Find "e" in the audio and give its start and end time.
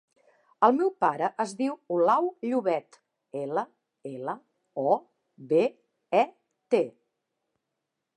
6.23-6.25